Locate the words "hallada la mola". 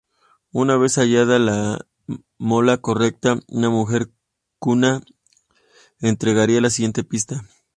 0.97-2.79